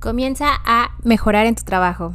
[0.00, 2.14] Comienza a mejorar en tu trabajo.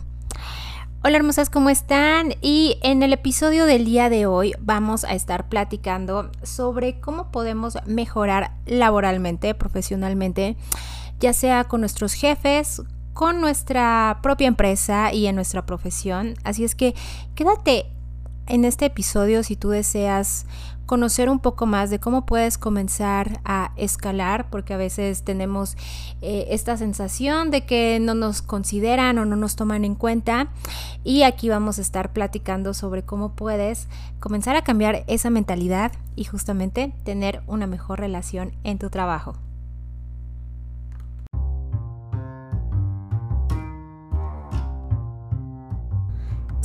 [1.04, 2.34] Hola hermosas, ¿cómo están?
[2.42, 7.78] Y en el episodio del día de hoy vamos a estar platicando sobre cómo podemos
[7.86, 10.56] mejorar laboralmente, profesionalmente,
[11.20, 16.36] ya sea con nuestros jefes, con nuestra propia empresa y en nuestra profesión.
[16.46, 16.96] Así es que
[17.36, 17.88] quédate
[18.48, 20.46] en este episodio si tú deseas
[20.86, 25.78] conocer un poco más de cómo puedes comenzar a escalar, porque a veces tenemos
[26.22, 30.50] eh, esta sensación de que no nos consideran o no nos toman en cuenta.
[31.04, 33.88] Y aquí vamos a estar platicando sobre cómo puedes
[34.20, 39.36] comenzar a cambiar esa mentalidad y justamente tener una mejor relación en tu trabajo.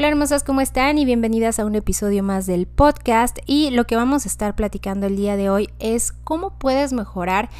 [0.00, 0.96] Hola hermosas, ¿cómo están?
[0.96, 3.38] Y bienvenidas a un episodio más del podcast.
[3.44, 7.50] Y lo que vamos a estar platicando el día de hoy es cómo puedes mejorar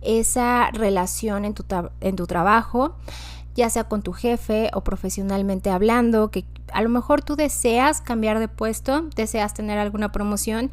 [0.00, 1.64] esa relación en tu,
[2.00, 2.94] en tu trabajo,
[3.56, 8.38] ya sea con tu jefe o profesionalmente hablando, que a lo mejor tú deseas cambiar
[8.38, 10.70] de puesto, deseas tener alguna promoción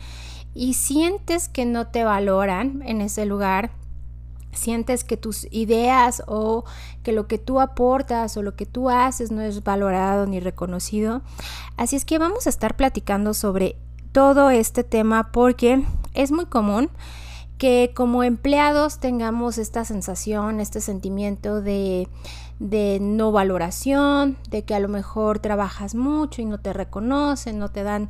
[0.54, 3.72] y sientes que no te valoran en ese lugar,
[4.56, 6.66] sientes que tus ideas o
[7.04, 11.22] que lo que tú aportas o lo que tú haces no es valorado ni reconocido.
[11.78, 13.78] Así es que vamos a estar platicando sobre
[14.12, 16.90] todo este tema porque es muy común
[17.58, 22.08] que como empleados tengamos esta sensación, este sentimiento de
[22.60, 27.70] de no valoración, de que a lo mejor trabajas mucho y no te reconocen, no
[27.70, 28.10] te dan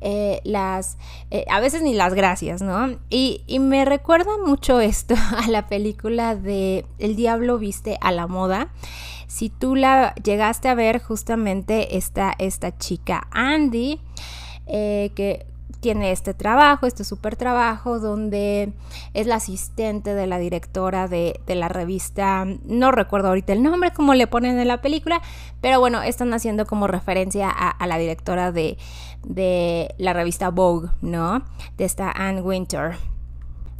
[0.00, 0.98] eh, las,
[1.30, 2.98] eh, a veces ni las gracias, ¿no?
[3.08, 8.68] Y, me recuerda mucho esto a la película de El diablo viste a la moda.
[9.28, 14.00] Si tú la llegaste a ver, justamente está esta chica Andy,
[14.66, 15.46] eh, que
[15.86, 18.72] tiene este trabajo, este súper trabajo, donde
[19.14, 24.12] es la asistente de la directora de, la revista, no recuerdo ahorita el nombre, como
[24.12, 25.22] le ponen en la película,
[25.60, 28.78] pero bueno, están haciendo como referencia a, la directora de,
[29.22, 31.44] de, la revista Vogue, ¿no?
[31.76, 32.96] De esta Anne Winter.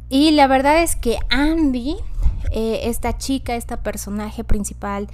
[0.07, 1.97] Y la verdad es que Andy,
[2.53, 5.09] eh, esta chica, esta personaje principal,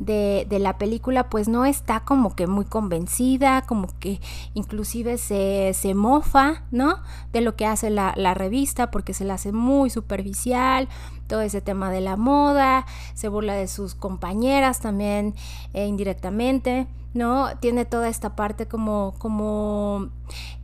[0.00, 4.20] de, la película pues no está como que muy convencida, como que
[4.54, 7.00] inclusive se, se mofa, ¿no?
[7.32, 10.88] De lo que hace la, revista porque se la hace muy superficial,
[11.26, 15.34] todo ese tema de la moda, se burla de sus compañeras también
[15.74, 16.86] eh, indirectamente.
[17.12, 17.48] ¿no?
[17.58, 20.10] Tiene toda esta parte como, como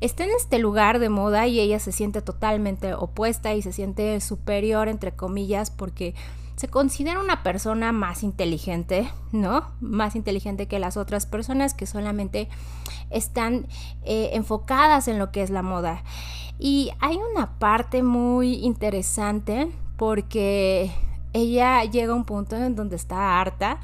[0.00, 4.20] está en este lugar de moda y ella se siente totalmente opuesta y se siente
[4.20, 6.14] superior, entre comillas, porque
[6.56, 9.66] se considera una persona más inteligente, ¿no?
[9.80, 12.48] Más inteligente que las otras personas que solamente
[13.10, 13.66] están
[14.04, 16.02] eh, enfocadas en lo que es la moda.
[16.58, 20.90] Y hay una parte muy interesante porque
[21.34, 23.78] ella llega a un punto en donde está harta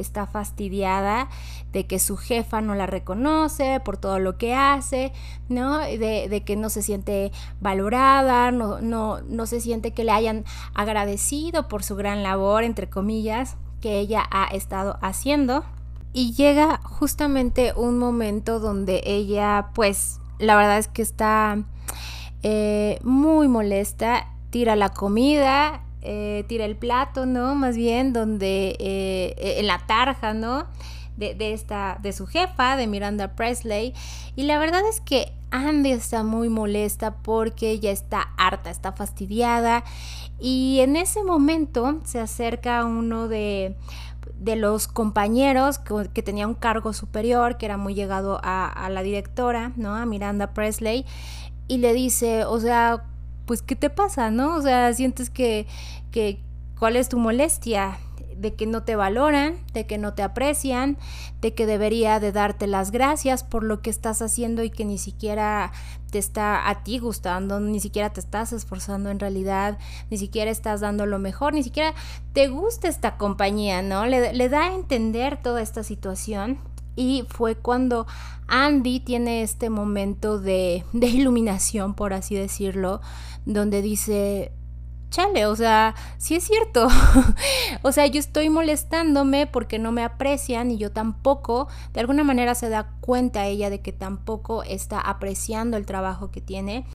[0.00, 1.28] está fastidiada
[1.72, 5.12] de que su jefa no la reconoce por todo lo que hace,
[5.48, 5.78] ¿no?
[5.78, 11.68] De, que no se siente valorada, no, no, no se siente que le hayan agradecido
[11.68, 15.64] por su gran labor, entre comillas, que ella ha estado haciendo.
[16.12, 21.62] Y llega justamente un momento donde ella, pues, la verdad es que está
[22.42, 27.56] eh, muy molesta, tira la comida eh, tira el plato, ¿no?
[27.56, 30.66] Más bien, donde eh, eh, en la tarja, ¿no?
[31.16, 33.94] De, esta, de su jefa, de Miranda Presley.
[34.36, 39.82] Y la verdad es que Andy está muy molesta porque ella está harta, está fastidiada.
[40.38, 43.74] Y en ese momento se acerca uno de,
[44.38, 49.02] de los compañeros que, tenía un cargo superior, que era muy llegado a, a la
[49.02, 49.94] directora, ¿no?
[49.94, 51.06] A Miranda Presley.
[51.66, 53.04] Y le dice, o sea,
[53.46, 54.56] pues, ¿qué te pasa, no?
[54.56, 55.66] O sea, sientes que,
[56.10, 56.40] que,
[56.78, 57.98] ¿cuál es tu molestia?
[58.36, 60.98] de que no te valoran, de que no te aprecian,
[61.40, 64.98] de que debería de darte las gracias por lo que estás haciendo y que ni
[64.98, 65.72] siquiera
[66.10, 69.78] te está a ti gustando, ni siquiera te estás esforzando en realidad,
[70.10, 71.94] ni siquiera estás dando lo mejor, ni siquiera
[72.32, 74.06] te gusta esta compañía, ¿no?
[74.06, 76.58] Le, le da a entender toda esta situación
[76.96, 78.06] y fue cuando
[78.48, 83.00] Andy tiene este momento de, de iluminación, por así decirlo,
[83.44, 84.52] donde dice,
[85.10, 86.88] chale, o sea, sí es cierto.
[87.82, 92.54] o sea, yo estoy molestándome porque no me aprecian y yo tampoco, de alguna manera
[92.54, 96.86] se da cuenta ella de que tampoco está apreciando el trabajo que tiene.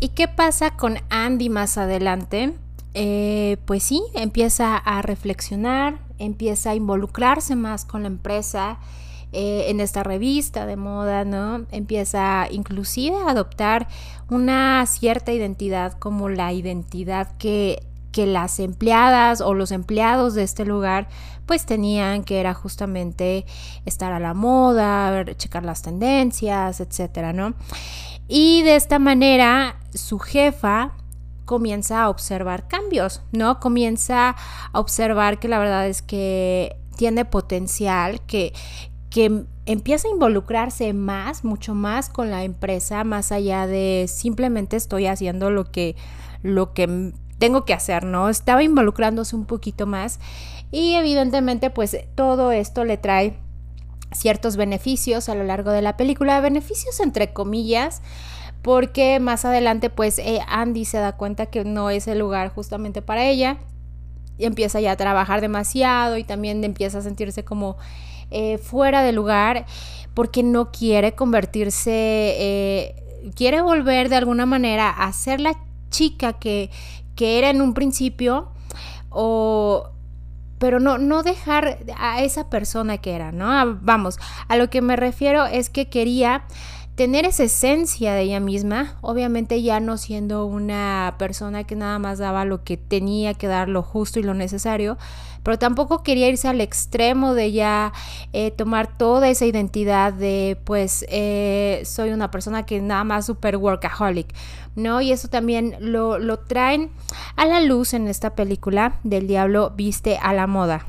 [0.00, 2.54] ¿Y qué pasa con Andy más adelante?
[2.94, 8.78] Eh, pues sí, empieza a reflexionar, empieza a involucrarse más con la empresa.
[9.36, 11.66] Eh, en esta revista de moda, ¿no?
[11.72, 13.88] Empieza inclusive a adoptar
[14.30, 17.82] una cierta identidad como la identidad que,
[18.12, 21.08] que las empleadas o los empleados de este lugar
[21.46, 23.44] pues tenían que era justamente
[23.84, 27.54] estar a la moda, checar las tendencias, etcétera, ¿no?
[28.28, 30.92] Y de esta manera su jefa
[31.44, 33.58] comienza a observar cambios, ¿no?
[33.58, 34.36] Comienza
[34.72, 38.52] a observar que la verdad es que tiene potencial, que,
[39.14, 45.06] que empieza a involucrarse más, mucho más con la empresa, más allá de simplemente estoy
[45.06, 45.94] haciendo lo que,
[46.42, 48.28] lo que tengo que hacer, ¿no?
[48.28, 50.18] Estaba involucrándose un poquito más
[50.72, 53.38] y evidentemente pues todo esto le trae
[54.10, 58.02] ciertos beneficios a lo largo de la película, beneficios entre comillas,
[58.62, 63.00] porque más adelante pues eh, Andy se da cuenta que no es el lugar justamente
[63.00, 63.58] para ella
[64.38, 67.76] y empieza ya a trabajar demasiado y también empieza a sentirse como
[68.30, 69.66] eh, fuera de lugar
[70.14, 72.94] porque no quiere convertirse, eh,
[73.34, 75.54] quiere volver de alguna manera a ser la
[75.90, 76.70] chica que,
[77.16, 78.50] que era en un principio
[79.10, 79.90] o
[80.58, 83.78] pero no, no dejar a esa persona que era, ¿no?
[83.82, 84.18] Vamos,
[84.48, 86.44] a lo que me refiero es que quería
[86.94, 92.18] tener esa esencia de ella misma, obviamente ya no siendo una persona que nada más
[92.18, 94.96] daba lo que tenía que dar, lo justo y lo necesario,
[95.44, 97.92] pero tampoco quería irse al extremo de ya
[98.32, 103.58] eh, tomar toda esa identidad de pues eh, soy una persona que nada más super
[103.58, 104.34] workaholic,
[104.74, 105.00] ¿no?
[105.00, 106.90] Y eso también lo, lo traen
[107.36, 110.86] a la luz en esta película del diablo viste a la moda.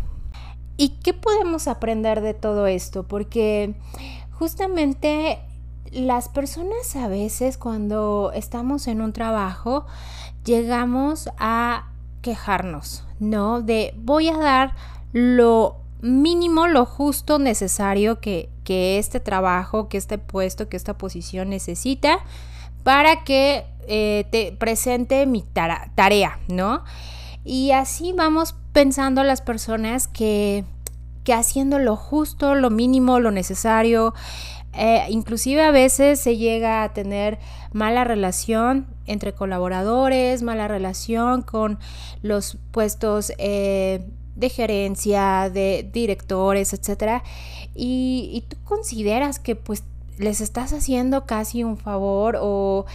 [0.78, 3.04] ¿Y qué podemos aprender de todo esto?
[3.04, 3.76] Porque
[4.32, 5.40] justamente
[5.92, 9.86] las personas a veces cuando estamos en un trabajo
[10.44, 11.90] llegamos a
[12.26, 13.62] quejarnos, ¿no?
[13.62, 14.76] De voy a dar
[15.14, 22.18] lo mínimo, lo justo necesario que, este trabajo, que este puesto, que esta posición necesita
[22.82, 26.84] para que eh, te presente mi tarea, ¿no?
[27.44, 30.64] Y así vamos pensando las personas que,
[31.26, 34.14] que haciendo lo justo, lo mínimo, lo necesario,
[34.78, 37.40] eh, inclusive a veces se llega a tener
[37.72, 41.80] mala relación entre colaboradores, mala relación con
[42.22, 44.06] los puestos eh,
[44.36, 47.24] de gerencia, de directores, etc.
[47.74, 49.84] Y, y, tú consideras que pues
[50.18, 52.86] les estás haciendo casi un favor o,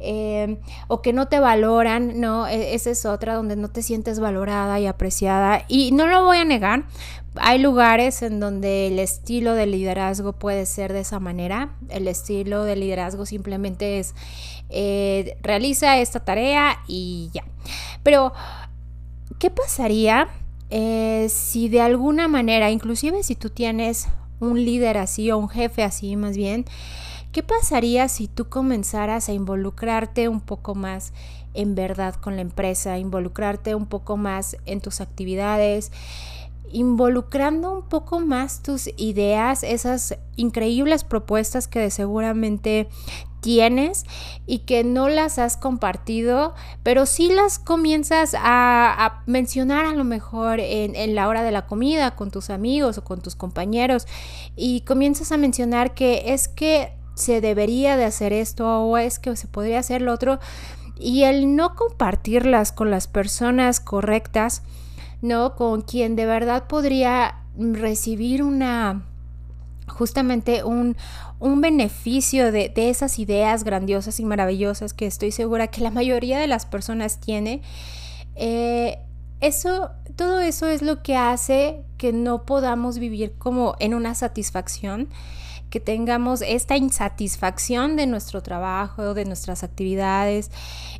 [0.00, 2.46] eh, o que no te valoran, ¿no?
[2.46, 5.64] E, esa es otra donde no te sientes valorada y apreciada.
[5.68, 6.84] Y no lo voy a negar,
[7.40, 11.70] hay lugares en donde el estilo de liderazgo puede ser de esa manera.
[11.88, 14.14] El estilo de liderazgo simplemente es
[14.70, 17.44] eh, realiza esta tarea y ya.
[18.02, 18.32] Pero,
[19.38, 20.28] ¿qué pasaría
[20.70, 24.08] eh, si de alguna manera, inclusive si tú tienes
[24.40, 26.64] un líder así o un jefe así más bien,
[27.32, 31.12] ¿qué pasaría si tú comenzaras a involucrarte un poco más
[31.54, 35.90] en verdad con la empresa, involucrarte un poco más en tus actividades?
[36.70, 42.88] involucrando un poco más tus ideas, esas increíbles propuestas que seguramente
[43.40, 44.04] tienes
[44.46, 50.60] y que no las has compartido, pero sí las comienzas a, mencionar a lo mejor
[50.60, 54.06] en, en, la hora de la comida con tus amigos o con tus compañeros
[54.56, 59.34] y comienzas a mencionar que es que se debería de hacer esto o es que
[59.36, 60.38] se podría hacer lo otro
[60.98, 64.62] y el no compartirlas con las personas correctas,
[65.22, 65.54] ¿no?
[65.54, 69.02] Con quien de verdad podría recibir una,
[69.88, 70.96] justamente un,
[71.38, 76.46] un beneficio de, esas ideas grandiosas y maravillosas que estoy segura que la mayoría de
[76.46, 77.62] las personas tiene.
[78.34, 78.98] Eh,
[79.40, 85.08] eso, todo eso es lo que hace que no podamos vivir como en una satisfacción,
[85.70, 90.50] que tengamos esta insatisfacción de nuestro trabajo, de nuestras actividades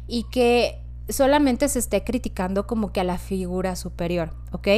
[0.07, 4.69] y que solamente se esté criticando como que a la figura superior, ¿ok?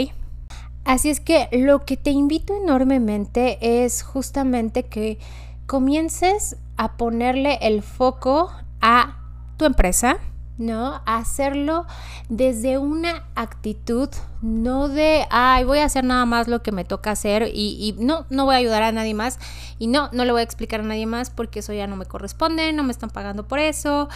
[0.90, 5.20] Así es que lo que te invito enormemente es justamente que
[5.66, 9.16] comiences a ponerle el foco a
[9.56, 10.16] tu empresa,
[10.61, 11.00] ¿no?
[11.07, 11.87] Hacerlo
[12.29, 14.11] desde una actitud,
[14.43, 17.97] no de, ay, voy a hacer nada más lo que me toca hacer y, y,
[17.99, 19.38] no, no voy a ayudar a nadie más
[19.79, 22.05] y no, no le voy a explicar a nadie más porque eso ya no me
[22.05, 24.09] corresponde, no me están pagando por eso,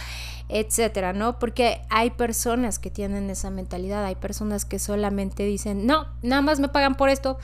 [0.47, 1.39] etcétera, ¿no?
[1.39, 6.59] Porque hay personas que tienen esa mentalidad, hay personas que solamente dicen, no, nada más
[6.59, 7.37] me pagan por esto.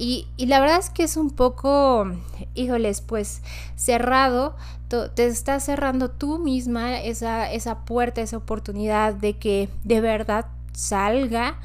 [0.00, 2.06] Y, la verdad es que es un poco,
[2.54, 3.42] híjoles, pues
[3.74, 4.54] cerrado
[4.88, 11.58] te estás cerrando tú misma esa, esa puerta, esa oportunidad de que de verdad salga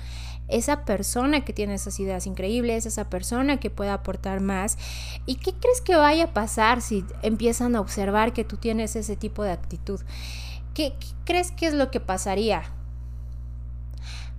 [0.49, 4.77] esa persona que tiene esas ideas increíbles, esa persona que puede aportar más.
[5.25, 9.15] ¿Y qué crees que vaya a pasar si empiezan a observar que tú tienes ese
[9.15, 10.01] tipo de actitud?
[10.73, 12.63] ¿Qué, qué crees que es lo que pasaría?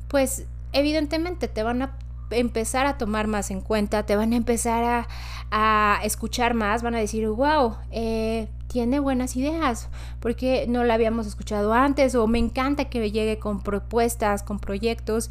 [0.08, 1.96] Pues evidentemente te van a
[2.30, 5.08] empezar a tomar más en cuenta, te van a empezar a,
[5.50, 9.88] a escuchar más, van a decir, wow, eh, tiene buenas ideas,
[10.18, 15.30] porque no la habíamos escuchado antes o me encanta que llegue con propuestas, con proyectos.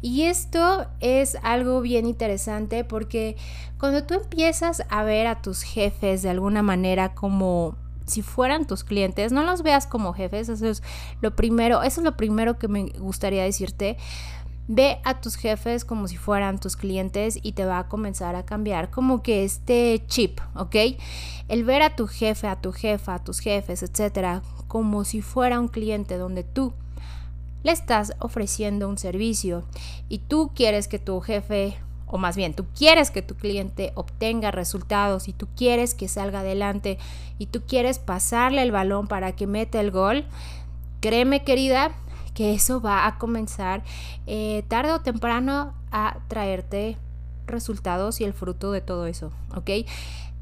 [0.00, 3.36] Y esto es algo bien interesante porque
[3.80, 8.84] cuando tú empiezas a ver a tus jefes de alguna manera como si fueran tus
[8.84, 10.82] clientes, no los veas como jefes, eso es
[11.20, 13.96] lo primero, eso es lo primero que me gustaría decirte.
[14.66, 18.46] Ve a tus jefes como si fueran tus clientes y te va a comenzar a
[18.46, 20.76] cambiar como que este chip, ¿ok?
[21.48, 25.60] El ver a tu jefe, a tu jefa, a tus jefes, etcétera, como si fuera
[25.60, 26.72] un cliente donde tú
[27.62, 29.64] le estás ofreciendo un servicio
[30.08, 34.50] y tú quieres que tu jefe, o más bien, tú quieres que tu cliente obtenga
[34.50, 36.98] resultados y tú quieres que salga adelante
[37.38, 40.24] y tú quieres pasarle el balón para que meta el gol,
[41.00, 41.92] créeme querida,
[42.34, 43.82] que eso va a comenzar
[44.26, 46.98] eh, tarde o temprano a traerte
[47.46, 49.70] resultados y el fruto de todo eso, ¿ok?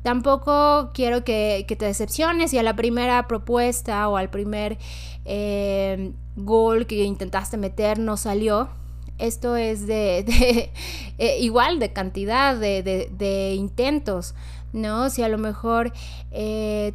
[0.02, 4.78] Tampoco quiero que, te decepciones y a la primera propuesta o al primer
[5.25, 8.70] eh, gol que intentaste meter no salió.
[9.18, 10.72] Esto es de,
[11.18, 14.34] eh, igual de cantidad de, intentos,
[14.72, 15.11] ¿no?
[15.11, 15.92] Si a lo mejor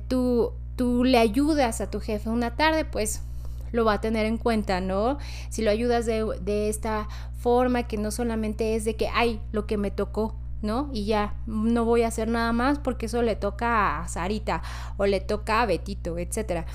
[0.10, 3.22] tú, tú le ayudas a tu jefe una tarde, pues
[3.72, 5.18] lo va a tener en cuenta, ¿no?
[5.50, 7.08] Si lo ayudas de, esta
[7.40, 10.90] forma que no solamente es de que, ay, lo que me tocó, ¿no?
[10.94, 14.62] Y ya no voy a hacer nada más porque eso le toca a Sarita
[14.98, 16.66] o le toca a Betito, etc.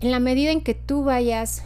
[0.00, 1.62] En la medida en que tú vayas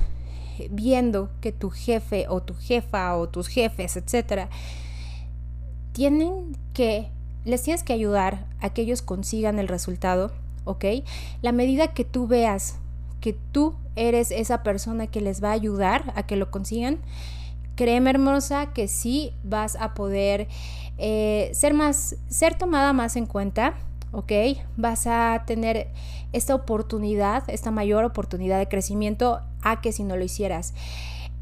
[0.70, 4.48] viendo que tu jefe o tu jefa o tus jefes, etcétera,
[5.92, 7.10] tienen que,
[7.44, 10.32] les tienes que ayudar a que ellos consigan el resultado,
[10.64, 10.84] ¿ok?
[11.42, 12.76] La medida que tú veas
[13.20, 13.74] que tú
[14.06, 16.98] eres esa persona que les va a ayudar a que lo consigan,
[17.74, 20.48] créeme hermosa que sí vas a poder
[20.98, 23.74] eh, ser más, ser tomada más en cuenta,
[24.12, 24.32] ¿ok?
[24.76, 25.88] Vas a tener
[26.32, 30.74] esta oportunidad, esta mayor oportunidad de crecimiento a que si no lo hicieras.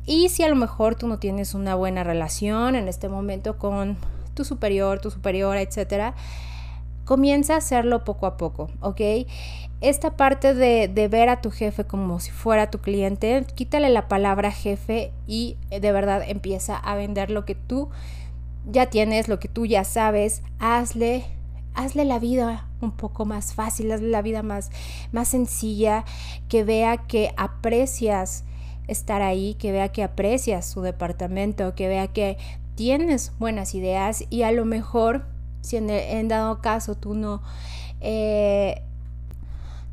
[0.04, 3.96] Y si a lo mejor tú no tienes una buena relación en este momento con
[4.34, 6.14] tu superior, tu superiora, etcétera,
[7.06, 9.00] comienza a hacerlo poco a poco, ¿ok?
[9.80, 14.50] esta parte de, ver a tu jefe como si fuera tu cliente, quítale la palabra
[14.50, 17.90] jefe y eh, de verdad empieza a vender lo que tú
[18.70, 21.24] ya tienes, lo que tú ya sabes, hazle,
[21.74, 24.70] hazle la vida un poco más fácil, hazle la vida más,
[25.12, 26.04] más sencilla,
[26.48, 28.44] que vea que aprecias
[28.88, 32.38] estar ahí, que vea que aprecias su departamento, que vea que
[32.76, 35.26] tienes buenas ideas y a lo mejor,
[35.66, 37.42] si en, dado caso tú no...
[38.00, 38.82] Eh,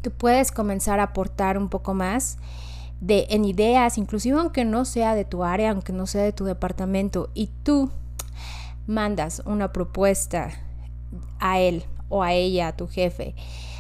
[0.02, 2.38] tú puedes comenzar a aportar un poco más
[3.02, 6.46] de, en ideas, inclusive aunque no sea de tu área, aunque no sea de tu
[6.46, 7.90] departamento, y tú
[8.88, 10.52] mandas una propuesta
[11.40, 13.36] a él o a ella, a tu jefe,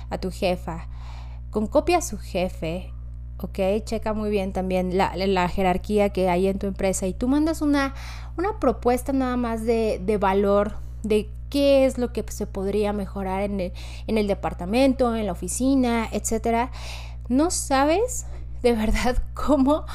[0.09, 0.87] a tu jefa,
[1.51, 2.91] con copia a su jefe,
[3.37, 3.59] ¿ok?
[3.83, 7.61] Checa muy bien también la, la, jerarquía que hay en tu empresa y tú mandas
[7.61, 7.93] una,
[8.37, 13.41] una propuesta nada más de, de valor, de qué es lo que se podría mejorar
[13.41, 13.71] en
[14.07, 16.71] el, departamento, en la oficina, etcétera.
[17.29, 18.25] No sabes
[18.63, 19.85] de verdad cómo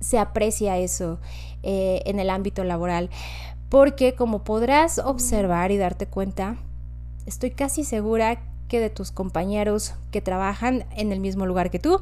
[0.00, 1.20] se aprecia eso
[1.62, 3.10] eh, en el ámbito laboral.
[3.68, 6.56] Porque como podrás observar y darte cuenta,
[7.26, 12.00] estoy casi segura que de tus compañeros que trabajan en el mismo lugar que tú,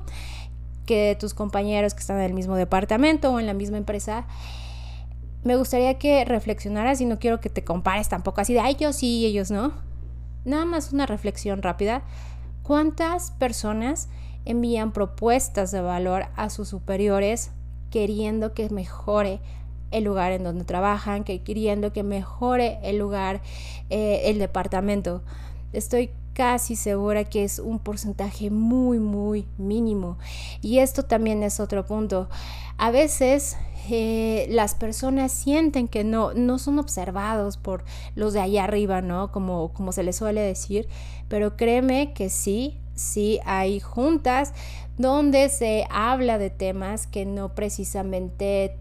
[0.86, 4.26] que de tus compañeros que están en el mismo departamento o en la misma empresa,
[5.44, 8.92] me gustaría que reflexionaras y no quiero que te compares tampoco así de, ay, yo
[8.92, 9.72] sí y ellos no.
[10.44, 12.02] Nada más una reflexión rápida.
[12.62, 14.08] ¿Cuántas personas
[14.46, 17.50] envían propuestas de valor a sus superiores
[17.90, 19.40] queriendo que mejore
[19.90, 23.42] el lugar en donde trabajan, que queriendo que mejore el lugar,
[23.90, 25.22] eh, el departamento?
[25.74, 30.18] Estoy casi segura que es un porcentaje muy, muy mínimo.
[30.62, 32.28] Y esto también es otro punto.
[32.76, 33.56] A veces
[33.90, 39.32] eh, las personas sienten que no, no son observados por los de allá arriba, ¿no?
[39.32, 40.88] Como, como se les suele decir,
[41.28, 44.52] pero créeme que sí, sí hay juntas
[44.96, 48.76] donde se habla de temas que no precisamente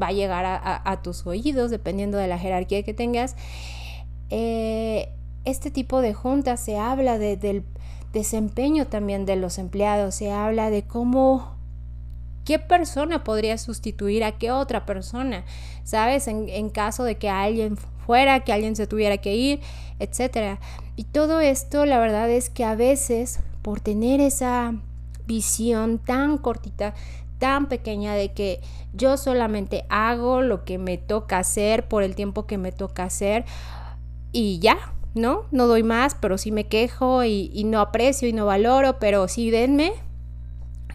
[0.00, 3.36] va a llegar a, tus oídos, dependiendo de la jerarquía que tengas.
[4.30, 5.10] Eh,
[5.44, 7.64] este tipo de juntas se habla del
[8.12, 11.53] desempeño también de los empleados, se habla de cómo
[12.44, 15.44] qué persona podría sustituir a qué otra persona,
[15.82, 16.28] ¿sabes?
[16.28, 19.60] En, caso de que alguien fuera, que alguien se tuviera que ir,
[19.98, 20.60] etcétera.
[20.96, 24.74] Y todo esto, la verdad es que a veces, por tener esa
[25.26, 26.94] visión tan cortita,
[27.38, 28.60] tan pequeña de que
[28.92, 33.44] yo solamente hago lo que me toca hacer por el tiempo que me toca hacer
[34.32, 34.76] y ya,
[35.14, 35.44] ¿no?
[35.50, 39.28] No doy más, pero sí me quejo y, y no aprecio y no valoro, pero
[39.28, 39.92] sí denme.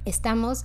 [0.06, 0.64] Estamos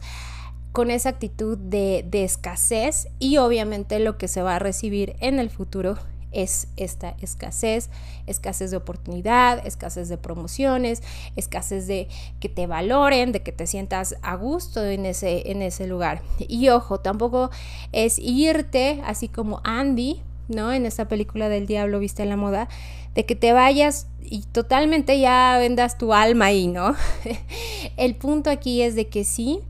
[0.75, 5.49] con esa actitud de, escasez y obviamente lo que se va a recibir en el
[5.49, 5.97] futuro
[6.33, 7.91] es esta escasez,
[8.27, 11.01] escasez de oportunidad, escasez de promociones,
[11.37, 12.09] escasez de
[12.41, 16.23] que te valoren, de que te sientas a gusto en ese, en ese lugar.
[16.41, 17.51] Y ojo, tampoco
[17.93, 20.73] es irte así como Andy, ¿no?
[20.73, 22.69] En esta película del diablo viste la moda,
[23.15, 26.97] de que te vayas y totalmente ya vendas tu alma ahí, ¿no?
[27.97, 29.61] El punto aquí es de que sí,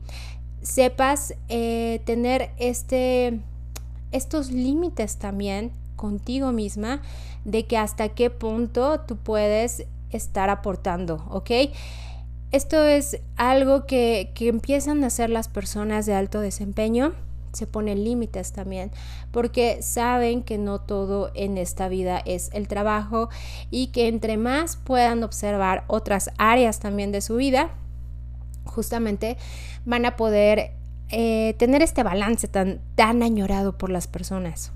[0.65, 3.39] sepas eh, tener este,
[4.11, 7.01] estos límites también contigo misma
[7.45, 11.51] de que hasta qué punto tú puedes estar aportando, ¿ok?
[12.51, 17.13] Esto es algo que, que empiezan a hacer las personas de alto desempeño,
[17.53, 18.91] se ponen límites también,
[19.31, 23.29] porque saben que no todo en esta vida es el trabajo
[23.69, 27.69] y que entre más puedan observar otras áreas también de su vida,
[28.65, 29.37] justamente
[29.85, 30.71] van a poder
[31.09, 34.71] eh, tener este balance tan, tan añorado por las personas.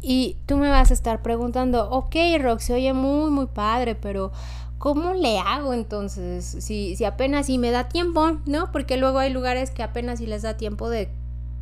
[0.00, 4.32] Y tú me vas a estar preguntando, ok, Rox, oye muy, muy padre, pero
[4.78, 6.44] ¿cómo le hago entonces?
[6.44, 8.70] Si, si apenas si me da tiempo, ¿no?
[8.70, 11.08] Porque luego hay lugares que apenas si les da tiempo de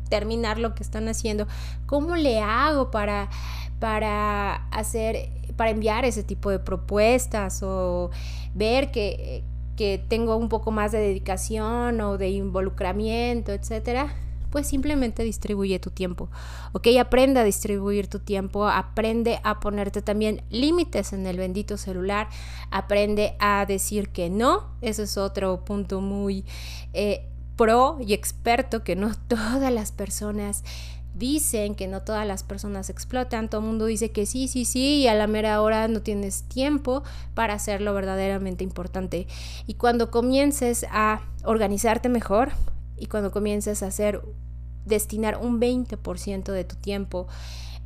[0.09, 1.47] terminar lo que están haciendo.
[1.85, 3.29] ¿Cómo le hago para,
[3.79, 8.11] para hacer, para enviar ese tipo de propuestas o
[8.53, 9.43] ver que,
[9.75, 14.13] que tengo un poco más de dedicación o de involucramiento, etcétera,
[14.53, 16.29] pues simplemente distribuye tu tiempo.
[16.73, 22.29] Ok, aprende a distribuir tu tiempo, aprende a ponerte también límites en el bendito celular,
[22.69, 24.67] aprende a decir que no.
[24.81, 26.45] Ese es otro punto muy
[26.93, 30.63] eh, pro y experto que no todas las personas
[31.13, 35.01] dicen que no todas las personas explotan, todo el mundo dice que sí, sí, sí,
[35.01, 39.27] y a la mera hora no tienes tiempo para hacerlo verdaderamente importante.
[39.67, 42.51] Y cuando comiences a organizarte mejor
[42.97, 44.21] y cuando comiences a hacer,
[44.85, 47.27] destinar un 20% de tu tiempo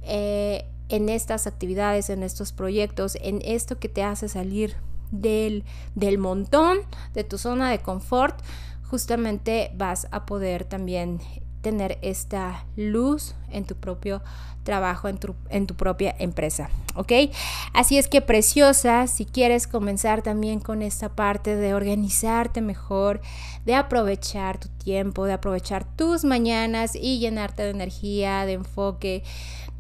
[0.03, 4.75] eh, en estas actividades, en estos proyectos, en esto que te hace salir
[5.11, 5.63] del,
[5.95, 6.79] del montón,
[7.13, 8.39] de tu zona de confort,
[8.83, 11.19] justamente vas a poder también
[11.67, 14.21] tener esta luz en tu propio
[14.63, 17.11] trabajo, en tu, en tu propia empresa, ¿ok?
[17.73, 23.19] Así es que preciosa, si quieres comenzar también con esta parte de organizarte mejor,
[23.65, 29.23] de aprovechar tu tiempo, de aprovechar tus mañanas y llenarte de energía, de enfoque,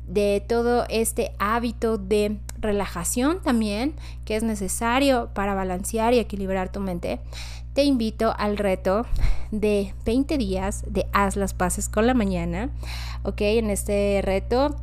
[0.09, 3.93] de todo este hábito de relajación también
[4.25, 7.19] que es necesario para balancear y equilibrar tu mente
[7.77, 9.05] te invito al reto
[9.51, 12.71] de 20 días de haz las paces con la mañana.
[13.21, 14.75] Ok, en este reto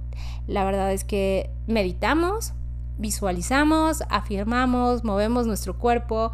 [0.47, 2.53] la verdad es que meditamos,
[2.97, 6.31] visualizamos, afirmamos, movemos nuestro cuerpo,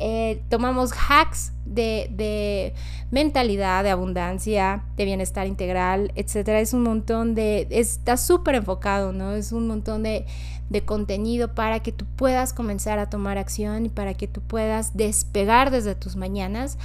[0.00, 2.74] eh, tomamos hacks de, de,
[3.10, 6.60] mentalidad, de abundancia, de bienestar integral, etcétera.
[6.60, 9.34] Es un montón de, está súper enfocado, ¿no?
[9.34, 10.24] Es un montón de,
[10.70, 14.96] de contenido para que tú puedas comenzar a tomar acción y para que tú puedas
[14.96, 16.78] despegar desde tus mañanas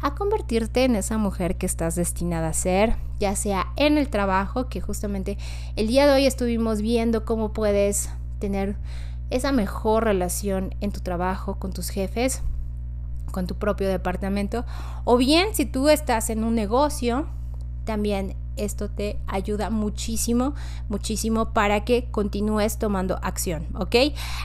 [0.00, 4.68] a convertirte en esa mujer que estás destinada a ser, ya sea en el trabajo,
[4.68, 5.38] que justamente
[5.76, 8.76] el día de hoy estuvimos viendo cómo puedes tener
[9.30, 12.42] esa mejor relación en tu trabajo con tus jefes,
[13.32, 14.64] con tu propio departamento,
[15.04, 17.26] o bien si tú estás en un negocio,
[17.84, 20.54] también esto te ayuda muchísimo,
[20.88, 23.96] muchísimo para que continúes tomando acción, ¿ok?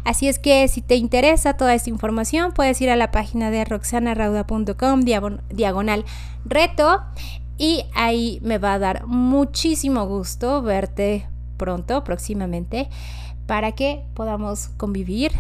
[0.04, 3.66] Así es que si te interesa toda esta información, puedes ir a la página de
[3.66, 6.06] roxanarauda.com diagonal
[6.46, 7.02] reto
[7.58, 12.90] y ahí me va a dar muchísimo gusto verte pronto, próximamente,
[13.46, 15.32] para que podamos convivir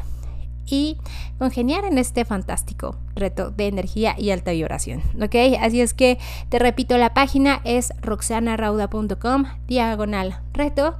[0.65, 0.97] y
[1.39, 5.01] congeniar en este fantástico reto de energía y alta vibración.
[5.21, 5.35] ¿Ok?
[5.59, 6.17] Así es que
[6.49, 10.95] te repito, la página es roxanarauda.com diagonal reto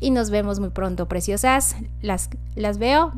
[0.00, 1.76] y nos vemos muy pronto, preciosas.
[2.00, 3.12] Las, las veo.